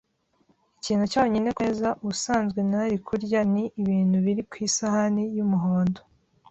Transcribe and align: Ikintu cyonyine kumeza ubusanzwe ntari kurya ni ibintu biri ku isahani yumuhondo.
Ikintu 0.77 1.05
cyonyine 1.11 1.49
kumeza 1.55 1.89
ubusanzwe 2.03 2.59
ntari 2.69 2.95
kurya 3.07 3.41
ni 3.53 3.63
ibintu 3.81 4.17
biri 4.25 4.41
ku 4.49 4.55
isahani 4.67 5.23
yumuhondo. 5.37 6.01